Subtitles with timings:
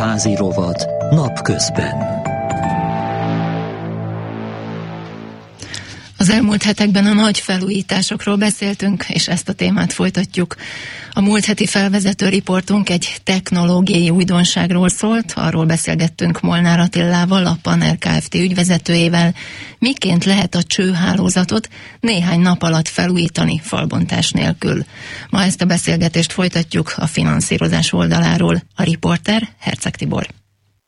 [0.00, 1.96] Házi rovat napközben.
[6.26, 10.56] Az elmúlt hetekben a nagy felújításokról beszéltünk, és ezt a témát folytatjuk.
[11.12, 17.96] A múlt heti felvezető riportunk egy technológiai újdonságról szólt, arról beszélgettünk Molnár Attillával, a Panel
[17.98, 18.34] Kft.
[18.34, 19.34] ügyvezetőjével,
[19.78, 21.68] miként lehet a csőhálózatot
[22.00, 24.84] néhány nap alatt felújítani falbontás nélkül.
[25.30, 28.62] Ma ezt a beszélgetést folytatjuk a finanszírozás oldaláról.
[28.74, 30.26] A riporter Herceg Tibor.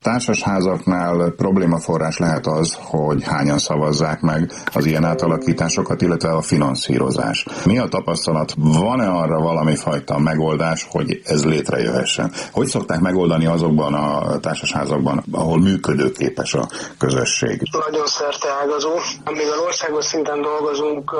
[0.05, 7.47] Társasházaknál problémaforrás lehet az, hogy hányan szavazzák meg az ilyen átalakításokat, illetve a finanszírozás.
[7.65, 8.55] Mi a tapasztalat?
[8.57, 12.33] Van-e arra valami fajta megoldás, hogy ez létrejöhessen?
[12.53, 17.63] Hogy szokták megoldani azokban a társasházakban, ahol működőképes a közösség?
[17.91, 18.91] Nagyon szerte ágazó.
[19.25, 21.15] Amivel országos szinten dolgozunk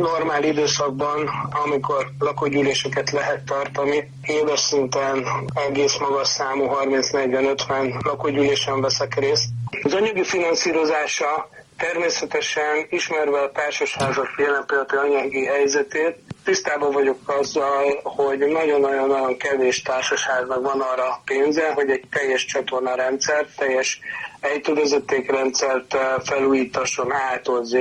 [0.00, 1.30] normál időszakban,
[1.64, 5.24] amikor lakógyűléseket lehet tartani, éves szinten
[5.68, 9.44] egész magas számú 30-40-50 lakógyűlésen veszek részt.
[9.82, 18.38] Az anyagi finanszírozása természetesen ismerve a társasházak jelen pillanati anyagi helyzetét, tisztában vagyok azzal, hogy
[18.38, 24.00] nagyon-nagyon-nagyon kevés társasháznak van arra pénze, hogy egy teljes csatornarendszer, teljes
[24.40, 27.76] ejtővezetékrendszert eh, felújítasson A-tól Z.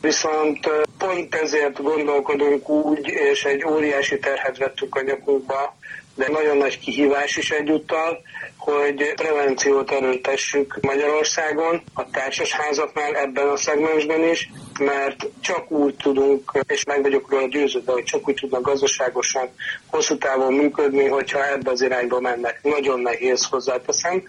[0.00, 5.76] Viszont eh, pont ezért gondolkodunk úgy, és egy óriási terhet vettük a nyakunkba,
[6.14, 8.22] de nagyon nagy kihívás is egyúttal,
[8.56, 16.84] hogy prevenciót erőltessük Magyarországon, a társasházaknál ebben a szegmensben is, mert csak úgy tudunk, és
[16.84, 19.48] meg vagyok róla győződve, hogy csak úgy tudnak gazdaságosan,
[19.86, 22.58] hosszú távon működni, hogyha ebbe az irányba mennek.
[22.62, 24.22] Nagyon nehéz hozzáteszem.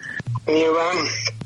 [0.44, 0.96] Nyilván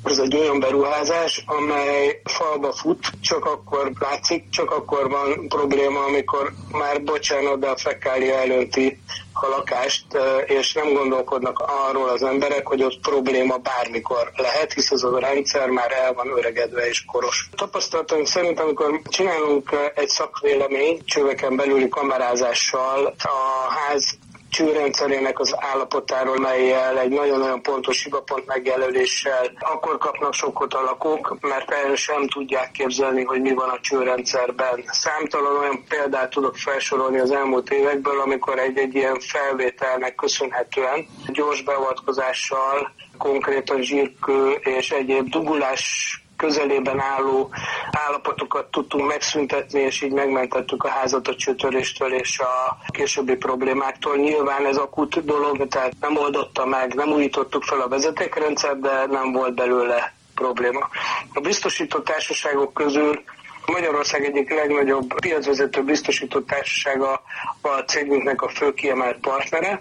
[0.04, 6.52] ez egy olyan beruházás, amely falba fut, csak akkor látszik, csak akkor van probléma, amikor
[6.72, 8.98] már bocsánat, de a fekália elönti
[9.42, 10.04] a lakást,
[10.46, 15.68] és nem gondolkodnak arról az emberek, hogy ott probléma bármikor lehet, hisz az a rendszer
[15.68, 17.48] már el van öregedve és koros.
[17.56, 24.18] Tapasztalatunk szerint, amikor csinálunk egy szakvélemény csöveken belüli kamerázással a ház
[24.50, 31.70] csőrendszerének az állapotáról, melyel egy nagyon-nagyon pontos hibapont megjelöléssel akkor kapnak sokkot a lakók, mert
[31.70, 34.84] el sem tudják képzelni, hogy mi van a csőrendszerben.
[34.86, 42.92] Számtalan olyan példát tudok felsorolni az elmúlt évekből, amikor egy-egy ilyen felvételnek köszönhetően gyors beavatkozással
[43.18, 47.50] konkrétan zsírkő és egyéb dugulás közelében álló
[48.06, 54.16] állapotokat tudtunk megszüntetni, és így megmentettük a házat a csőtöréstől és a későbbi problémáktól.
[54.16, 59.32] Nyilván ez akut dolog, tehát nem oldotta meg, nem újítottuk fel a vezetékrendszer, de nem
[59.32, 60.88] volt belőle probléma.
[61.34, 63.22] A biztosított társaságok közül
[63.66, 67.22] Magyarország egyik legnagyobb piacvezető biztosított társasága
[67.60, 69.80] a cégünknek a fő kiemelt partnere,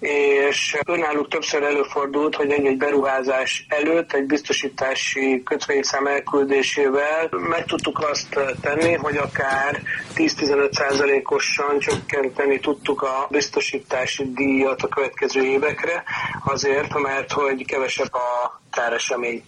[0.00, 8.40] és önálluk többször előfordult, hogy egy-egy beruházás előtt egy biztosítási kötvényszám elküldésével meg tudtuk azt
[8.60, 9.82] tenni, hogy akár
[10.14, 16.02] 10-15%-osan csökkenteni tudtuk a biztosítási díjat a következő évekre,
[16.44, 19.44] azért, mert hogy kevesebb a táresemény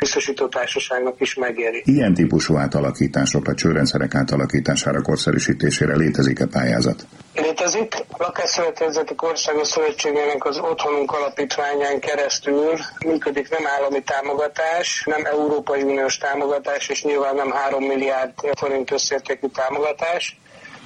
[0.00, 1.82] biztosító társaságnak is megéri.
[1.84, 7.06] Ilyen típusú átalakításokra, csőrendszerek átalakítására, korszerűsítésére létezik-e pályázat?
[7.34, 7.94] Létezik.
[8.08, 12.72] A Lakásszövetkezeti Országos Szövetségének az Otthonunk Alapítványán keresztül
[13.06, 19.46] működik nem állami támogatás, nem Európai Uniós támogatás, és nyilván nem 3 milliárd forint összértékű
[19.46, 20.38] támogatás,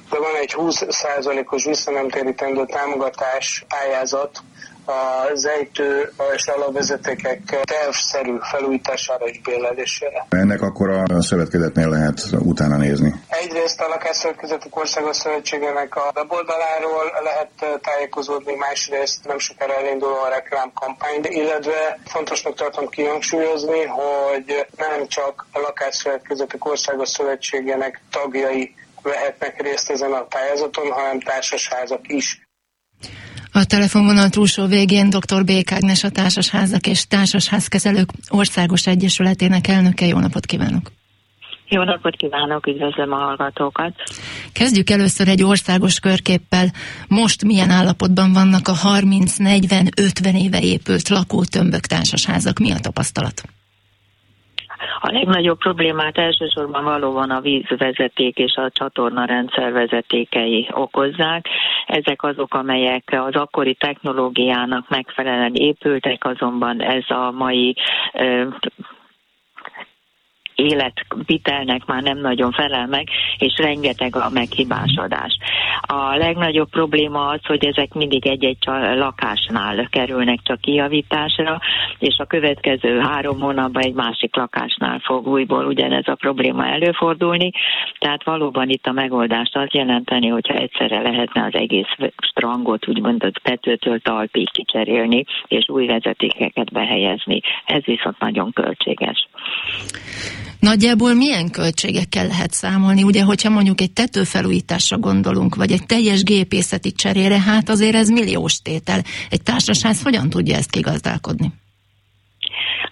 [0.09, 4.43] de van egy 20%-os visszanemtérítendő támogatás pályázat
[4.85, 10.25] az ejtő és alapvezetékek tervszerű felújítására és bérlelésére.
[10.29, 13.13] Ennek akkor a szövetkezetnél lehet utána nézni?
[13.27, 21.19] Egyrészt a Lakásszövetkezetek Országos Szövetségének a weboldaláról lehet tájékozódni, másrészt nem sokára elindul a reklámkampány,
[21.21, 30.13] illetve fontosnak tartom kihangsúlyozni, hogy nem csak a Lakásszövetkezetek Országos Szövetségének tagjai vehetnek részt ezen
[30.13, 32.47] a pályázaton, hanem társasházak is.
[33.61, 35.43] A telefonvonal túlsó végén dr.
[35.45, 40.05] Bék Ágnes a Társasházak és Társasházkezelők Országos Egyesületének elnöke.
[40.05, 40.91] Jó napot kívánok!
[41.69, 43.93] Jó napot kívánok, üdvözlöm a hallgatókat!
[44.53, 46.67] Kezdjük először egy országos körképpel.
[47.07, 52.59] Most milyen állapotban vannak a 30-40-50 éve épült lakótömbök társasházak?
[52.59, 53.41] Mi a tapasztalat?
[55.01, 61.47] A legnagyobb problémát elsősorban valóban a vízvezeték és a csatornarendszer vezetékei okozzák.
[61.85, 67.75] Ezek azok, amelyek az akkori technológiának megfelelően épültek, azonban ez a mai
[70.55, 73.07] életvitelnek már nem nagyon felel meg,
[73.37, 75.37] és rengeteg a meghibásodás.
[75.81, 78.57] A legnagyobb probléma az, hogy ezek mindig egy-egy
[78.95, 81.59] lakásnál kerülnek csak kijavításra,
[81.99, 87.51] és a következő három hónapban egy másik lakásnál fog újból ugyanez a probléma előfordulni.
[87.99, 91.87] Tehát valóban itt a megoldást az jelenteni, hogyha egyszerre lehetne az egész
[92.17, 97.41] strangot úgymond a tetőtől talpig kicserélni, és új vezetékeket behelyezni.
[97.65, 99.27] Ez viszont nagyon költséges.
[100.65, 103.03] Nagyjából milyen költségekkel lehet számolni?
[103.03, 108.61] Ugye, hogyha mondjuk egy tetőfelújításra gondolunk, vagy egy teljes gépészeti cserére, hát azért ez milliós
[108.61, 109.03] tétel.
[109.29, 111.53] Egy társaság hogyan tudja ezt kigazdálkodni?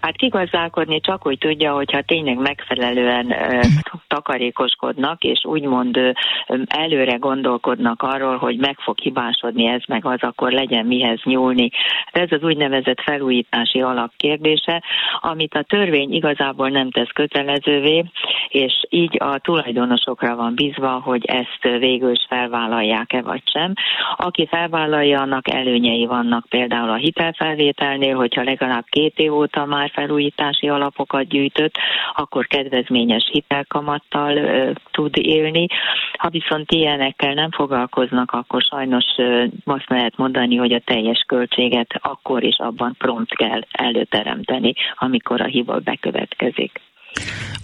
[0.03, 3.59] Hát kigazdálkodni csak hogy tudja, hogyha tényleg megfelelően ö,
[4.15, 6.11] takarékoskodnak, és úgymond ö,
[6.67, 11.69] előre gondolkodnak arról, hogy meg fog hibásodni ez, meg az, akkor legyen mihez nyúlni.
[12.11, 14.83] Ez az úgynevezett felújítási alapkérdése,
[15.19, 18.03] amit a törvény igazából nem tesz kötelezővé,
[18.47, 23.73] és így a tulajdonosokra van bízva, hogy ezt végül is felvállalják-e vagy sem.
[24.15, 30.69] Aki felvállalja, annak előnyei vannak például a hitelfelvételnél, hogyha legalább két év óta már felújítási
[30.69, 31.77] alapokat gyűjtött,
[32.13, 34.39] akkor kedvezményes hitelkamattal
[34.91, 35.67] tud élni.
[36.17, 39.05] Ha viszont ilyenekkel nem foglalkoznak, akkor sajnos
[39.63, 45.45] azt lehet mondani, hogy a teljes költséget akkor is abban prompt kell előteremteni, amikor a
[45.45, 46.81] hiba bekövetkezik.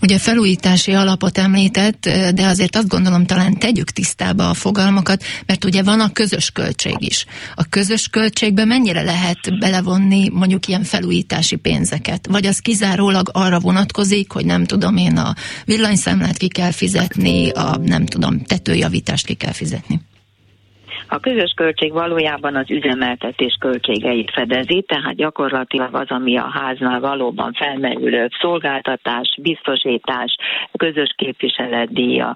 [0.01, 5.83] Ugye felújítási alapot említett, de azért azt gondolom talán tegyük tisztába a fogalmakat, mert ugye
[5.83, 7.25] van a közös költség is.
[7.55, 12.27] A közös költségbe mennyire lehet belevonni mondjuk ilyen felújítási pénzeket?
[12.29, 15.35] Vagy az kizárólag arra vonatkozik, hogy nem tudom én a
[15.65, 20.01] villanyszámlát ki kell fizetni, a nem tudom tetőjavítást ki kell fizetni?
[21.11, 27.53] A közös költség valójában az üzemeltetés költségeit fedezi, tehát gyakorlatilag az, ami a háznál valóban
[27.53, 30.35] felmerülő szolgáltatás, biztosítás,
[30.77, 32.35] közös képviseletdíja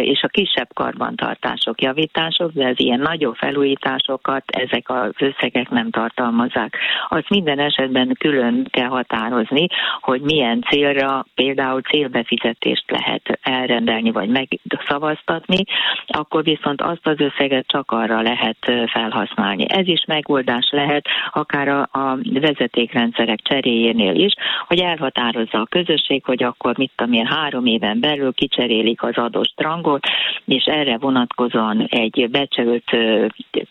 [0.00, 6.76] és a kisebb karbantartások, javítások, de az ilyen nagyobb felújításokat ezek az összegek nem tartalmazzák.
[7.08, 9.66] Azt minden esetben külön kell határozni,
[10.00, 15.64] hogy milyen célra például célbefizetést lehet elrendelni vagy megszavaztatni,
[16.06, 19.64] akkor viszont azt az összeget csak a arra lehet felhasználni.
[19.68, 24.32] Ez is megoldás lehet akár a, a vezetékrendszerek cseréjénél is,
[24.66, 29.48] hogy elhatározza a közösség, hogy akkor mit tudom én, három éven belül kicserélik az adott
[29.48, 30.06] strangot,
[30.44, 32.96] és erre vonatkozóan egy becsült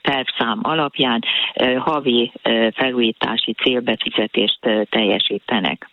[0.02, 1.24] tervszám alapján
[1.78, 2.32] havi
[2.74, 4.60] felújítási célbefizetést
[4.90, 5.90] teljesítenek.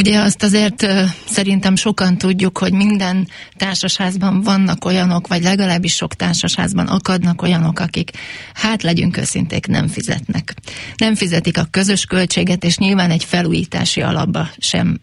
[0.00, 0.86] Ugye azt azért
[1.26, 8.10] szerintem sokan tudjuk, hogy minden társasházban vannak olyanok, vagy legalábbis sok társasházban akadnak olyanok, akik,
[8.54, 10.54] hát legyünk őszinték, nem fizetnek.
[10.96, 15.00] Nem fizetik a közös költséget, és nyilván egy felújítási alapba sem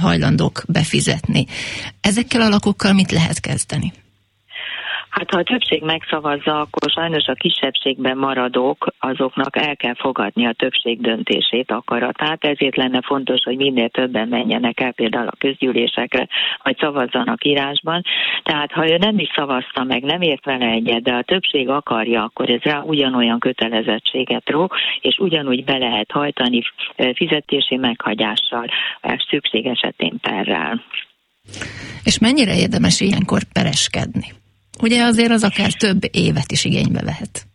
[0.00, 1.46] hajlandók befizetni.
[2.00, 3.92] Ezekkel a lakokkal mit lehet kezdeni?
[5.12, 10.52] Hát ha a többség megszavazza, akkor sajnos a kisebbségben maradók, azoknak el kell fogadni a
[10.52, 16.28] többség döntését, akaratát, ezért lenne fontos, hogy minél többen menjenek el például a közgyűlésekre,
[16.62, 18.02] vagy szavazzanak írásban.
[18.42, 22.22] Tehát ha ő nem is szavazta meg, nem ért vele egyet, de a többség akarja,
[22.22, 24.68] akkor ez rá ugyanolyan kötelezettséget ró,
[25.00, 26.62] és ugyanúgy be lehet hajtani
[27.14, 28.66] fizetési meghagyással,
[29.30, 30.82] szükség esetén perrel.
[32.04, 34.40] És mennyire érdemes ilyenkor pereskedni?
[34.80, 37.46] Ugye azért az akár több évet is igénybe vehet.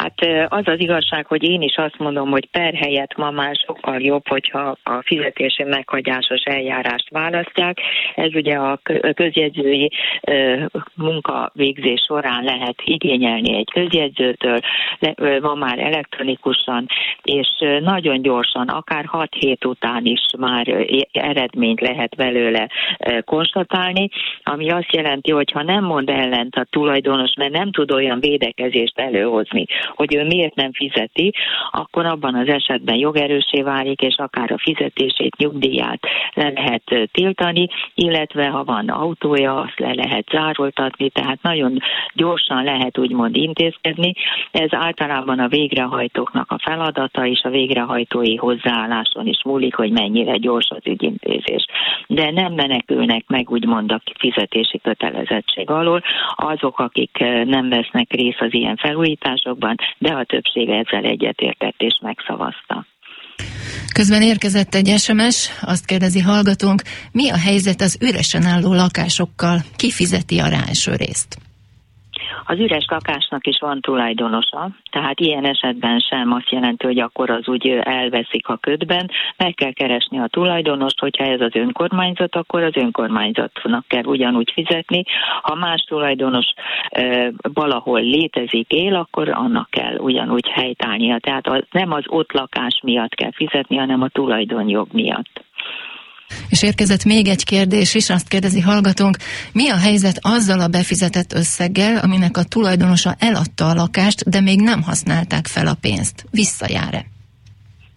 [0.00, 4.00] Hát az az igazság, hogy én is azt mondom, hogy per helyett ma már sokkal
[4.00, 7.80] jobb, hogyha a fizetési meghagyásos eljárást választják.
[8.14, 8.80] Ez ugye a
[9.14, 9.90] közjegyzői
[10.94, 14.58] munkavégzés során lehet igényelni egy közjegyzőtől,
[15.40, 16.86] ma már elektronikusan,
[17.22, 17.48] és
[17.80, 22.68] nagyon gyorsan, akár 6 hét után is már eredményt lehet belőle
[23.24, 24.08] konstatálni,
[24.42, 28.98] ami azt jelenti, hogy ha nem mond ellent a tulajdonos, mert nem tud olyan védekezést
[28.98, 31.34] előhozni, hogy ő miért nem fizeti,
[31.70, 36.00] akkor abban az esetben jogerősé válik, és akár a fizetését, nyugdíját
[36.34, 41.78] le lehet tiltani, illetve ha van autója, azt le lehet zároltatni, tehát nagyon
[42.14, 44.12] gyorsan lehet úgymond intézkedni.
[44.50, 50.68] Ez általában a végrehajtóknak a feladata, és a végrehajtói hozzáálláson is múlik, hogy mennyire gyors
[50.68, 51.66] az ügyintézés.
[52.06, 56.02] De nem menekülnek meg úgymond a fizetési kötelezettség alól
[56.34, 62.86] azok, akik nem vesznek részt az ilyen felújításokban, de a többsége ezzel egyetértett és megszavazta.
[63.94, 66.82] Közben érkezett egy SMS, azt kérdezi hallgatónk,
[67.12, 70.64] mi a helyzet az üresen álló lakásokkal, ki fizeti a rá
[70.96, 71.49] részt?
[72.50, 77.48] Az üres lakásnak is van tulajdonosa, tehát ilyen esetben sem azt jelenti, hogy akkor az
[77.48, 82.76] úgy elveszik a ködben, meg kell keresni a tulajdonost, hogyha ez az önkormányzat, akkor az
[82.76, 85.04] önkormányzatnak kell ugyanúgy fizetni.
[85.42, 86.46] Ha más tulajdonos
[86.88, 91.18] e, valahol létezik, él, akkor annak kell ugyanúgy helytállnia.
[91.18, 95.48] Tehát az, nem az ott lakás miatt kell fizetni, hanem a tulajdonjog miatt.
[96.48, 99.16] És érkezett még egy kérdés is, azt kérdezi hallgatónk,
[99.52, 104.60] mi a helyzet azzal a befizetett összeggel, aminek a tulajdonosa eladta a lakást, de még
[104.60, 106.24] nem használták fel a pénzt?
[106.30, 107.19] Visszajár-e?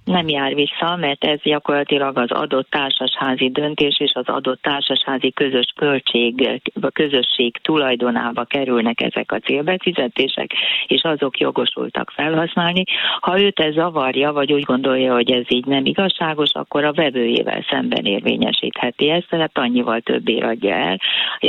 [0.05, 5.73] Nem jár vissza, mert ez gyakorlatilag az adott társasházi döntés és az adott társasházi közös
[5.75, 10.51] költség, a közösség tulajdonába kerülnek ezek a célbefizetések,
[10.87, 12.83] és azok jogosultak felhasználni.
[13.19, 17.65] Ha őt ez zavarja, vagy úgy gondolja, hogy ez így nem igazságos, akkor a vevőjével
[17.69, 20.99] szemben érvényesítheti ezt, tehát annyival többé adja el,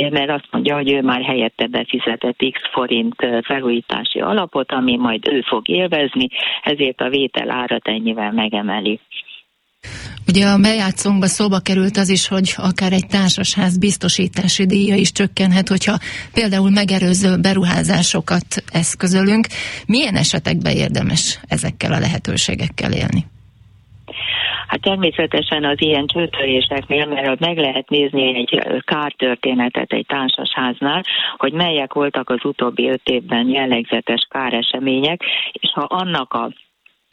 [0.09, 5.41] mert azt mondja, hogy ő már helyette befizetett x forint felújítási alapot, ami majd ő
[5.41, 6.27] fog élvezni,
[6.63, 8.99] ezért a vétel árat ennyivel meg megemeli.
[10.27, 15.67] Ugye a bejátszónkba szóba került az is, hogy akár egy társasház biztosítási díja is csökkenhet,
[15.69, 15.95] hogyha
[16.33, 18.47] például megerőző beruházásokat
[18.81, 19.45] eszközölünk.
[19.87, 23.21] Milyen esetekben érdemes ezekkel a lehetőségekkel élni?
[24.67, 31.03] Hát természetesen az ilyen csőtöréseknél, mert meg lehet nézni egy kártörténetet egy társasháznál,
[31.37, 35.21] hogy melyek voltak az utóbbi öt évben jellegzetes káresemények,
[35.51, 36.51] és ha annak a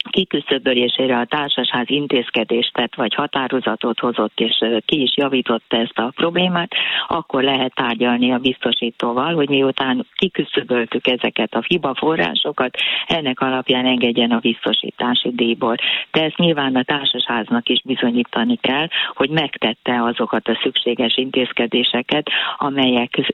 [0.09, 6.71] kiküszöbölésére a társasház intézkedést tett, vagy határozatot hozott, és ki is javította ezt a problémát,
[7.07, 12.75] akkor lehet tárgyalni a biztosítóval, hogy miután kiküszöböltük ezeket a hibaforrásokat,
[13.07, 15.75] ennek alapján engedjen a biztosítási díjból.
[16.11, 23.33] De ezt nyilván a társasháznak is bizonyítani kell, hogy megtette azokat a szükséges intézkedéseket, amelyek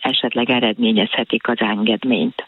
[0.00, 2.44] esetleg eredményezhetik az engedményt.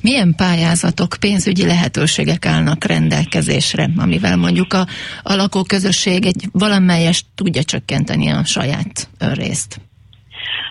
[0.00, 4.86] Milyen pályázatok, pénzügyi lehetőségek állnak rendelkezésre, amivel mondjuk a,
[5.22, 9.80] a lakóközösség egy valamelyest tudja csökkenteni a saját önrészt?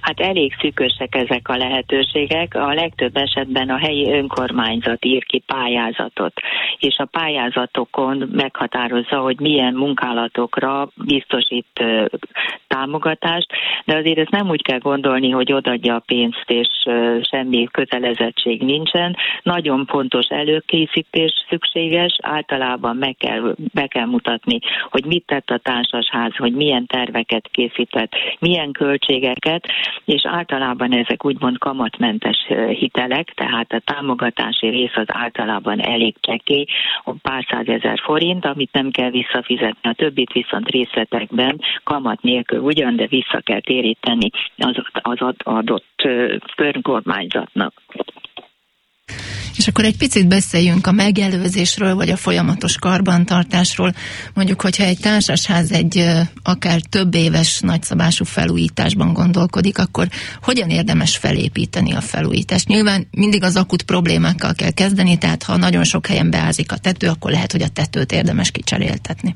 [0.01, 2.55] Hát elég szűkösek ezek a lehetőségek.
[2.55, 6.34] A legtöbb esetben a helyi önkormányzat ír ki pályázatot,
[6.79, 11.84] és a pályázatokon meghatározza, hogy milyen munkálatokra biztosít
[12.67, 13.48] támogatást,
[13.86, 16.67] de azért ezt nem úgy kell gondolni, hogy odadja a pénzt, és
[17.22, 19.15] semmi kötelezettség nincsen.
[19.43, 26.36] Nagyon pontos előkészítés szükséges, általában meg kell, be kell mutatni, hogy mit tett a társasház,
[26.36, 29.66] hogy milyen terveket készített, milyen költségeket,
[30.05, 32.38] és általában ezek úgymond kamatmentes
[32.69, 36.65] hitelek, tehát a támogatási rész az általában elég csekély,
[37.21, 43.07] pár százezer forint, amit nem kell visszafizetni, a többit viszont részletekben kamat nélkül ugyan, de
[43.07, 46.07] vissza kell téríteni az, az adott
[46.57, 47.74] önkormányzatnak.
[49.57, 53.93] És akkor egy picit beszéljünk a megelőzésről, vagy a folyamatos karbantartásról.
[54.33, 56.05] Mondjuk, hogyha egy társasház egy
[56.43, 60.07] akár több éves nagyszabású felújításban gondolkodik, akkor
[60.41, 62.67] hogyan érdemes felépíteni a felújítást?
[62.67, 67.07] Nyilván mindig az akut problémákkal kell kezdeni, tehát ha nagyon sok helyen beázik a tető,
[67.07, 69.35] akkor lehet, hogy a tetőt érdemes kicseréltetni.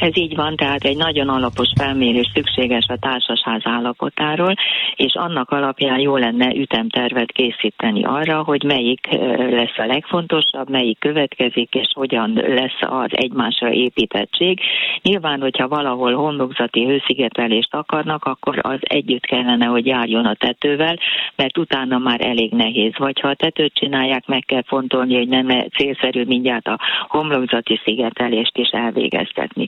[0.00, 4.54] Ez így van, tehát egy nagyon alapos felmérés szükséges a társasház állapotáról,
[4.94, 9.06] és annak alapján jó lenne ütemtervet készíteni arra, hogy melyik
[9.50, 14.60] lesz a legfontosabb, melyik következik, és hogyan lesz az egymásra építettség.
[15.02, 20.98] Nyilván, hogyha valahol homlokzati hőszigetelést akarnak, akkor az együtt kellene, hogy járjon a tetővel,
[21.36, 22.92] mert utána már elég nehéz.
[22.96, 26.78] Vagy ha a tetőt csinálják, meg kell fontolni, hogy nem célszerű mindjárt a
[27.08, 29.66] homlokzati szigetelést is elvégeztetni.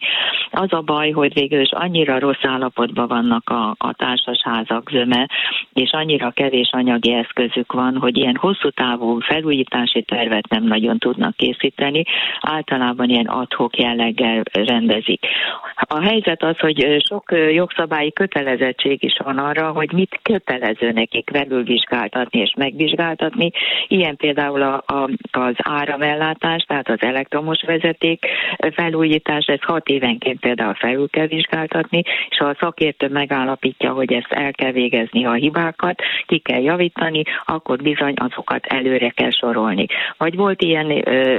[0.50, 5.28] Az a baj, hogy végül is annyira rossz állapotban vannak a, a társasházak zöme,
[5.72, 11.36] és annyira kevés anyagi eszközük van, hogy ilyen hosszú távú felújítási tervet nem nagyon tudnak
[11.36, 12.02] készíteni,
[12.40, 15.26] általában ilyen adhok jelleggel rendezik.
[15.74, 22.40] A helyzet az, hogy sok jogszabályi kötelezettség is van arra, hogy mit kötelező nekik felülvizsgáltatni
[22.40, 23.50] és megvizsgáltatni.
[23.88, 28.26] Ilyen például a, a, az áramellátás, tehát az elektromos vezeték
[28.74, 34.32] felújítás, ez hat évenként például felül kell vizsgáltatni, és ha a szakértő megállapítja, hogy ezt
[34.32, 39.86] el kell végezni a hibákat, ki kell javítani, akkor bizony azokat előre kell sorolni.
[40.16, 41.38] Vagy volt ilyen, ö,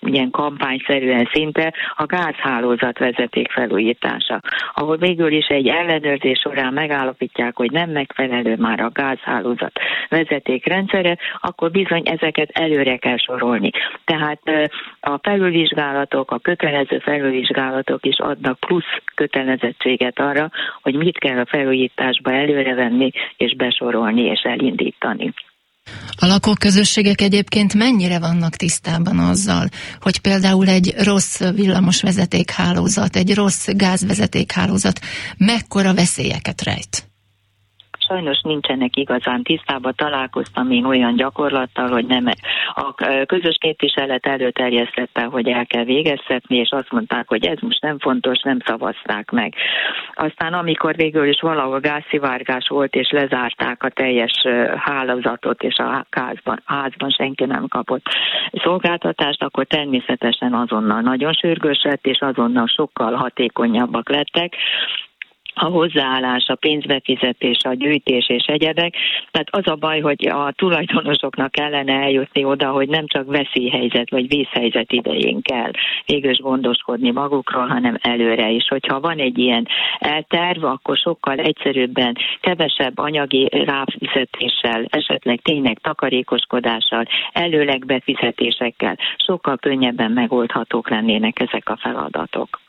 [0.00, 4.40] ilyen kampányszerűen szinte a gázhálózat vezeték felújítása,
[4.74, 9.72] ahol végül is egy ellenőrzés során megállapítják, hogy nem megfelelő már a gázhálózat
[10.08, 13.70] vezeték rendszere, akkor bizony ezeket előre kell sorolni.
[14.04, 14.40] Tehát
[15.00, 20.50] a felülvizsgálatok, a kötelező felülvizsgálatok is adnak plusz kötelezettséget arra,
[20.82, 25.34] hogy mit kell a felújításba előrevenni és besorolni és elindítani.
[26.16, 29.68] A lakóközösségek egyébként mennyire vannak tisztában azzal,
[30.00, 35.00] hogy például egy rossz villamosvezetékhálózat, egy rossz gázvezetékhálózat
[35.36, 37.11] mekkora veszélyeket rejt?
[38.12, 39.92] Sajnos nincsenek igazán tisztában.
[39.96, 42.24] Találkoztam én olyan gyakorlattal, hogy nem
[42.74, 42.94] a
[43.26, 48.40] közös képviselet előterjesztette, hogy el kell végeztetni, és azt mondták, hogy ez most nem fontos,
[48.40, 49.54] nem szavazták meg.
[50.14, 56.62] Aztán amikor végül is valahol gázszivárgás volt, és lezárták a teljes hálózatot, és a házban,
[56.64, 58.04] házban senki nem kapott
[58.52, 64.56] szolgáltatást, akkor természetesen azonnal nagyon sürgős lett, és azonnal sokkal hatékonyabbak lettek
[65.54, 68.94] a hozzáállás, a pénzbefizetés, a gyűjtés és egyebek.
[69.30, 74.28] Tehát az a baj, hogy a tulajdonosoknak kellene eljutni oda, hogy nem csak veszélyhelyzet vagy
[74.28, 75.70] vészhelyzet idején kell
[76.06, 78.68] végül gondoskodni magukról, hanem előre is.
[78.68, 79.66] Hogyha van egy ilyen
[79.98, 90.90] elterv, akkor sokkal egyszerűbben, kevesebb anyagi ráfizetéssel, esetleg tényleg takarékoskodással, előleg befizetésekkel sokkal könnyebben megoldhatók
[90.90, 92.61] lennének ezek a feladatok.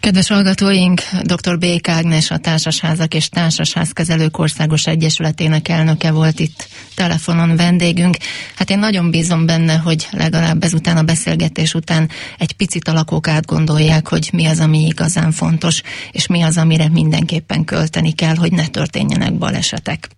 [0.00, 1.58] Kedves hallgatóink, dr.
[1.58, 8.16] Bék Ágnes, a Társasházak és Társasházkezelők Országos Egyesületének elnöke volt itt telefonon vendégünk.
[8.54, 13.28] Hát én nagyon bízom benne, hogy legalább ezután a beszélgetés után egy picit a lakók
[13.28, 18.52] átgondolják, hogy mi az, ami igazán fontos, és mi az, amire mindenképpen költeni kell, hogy
[18.52, 20.08] ne történjenek balesetek.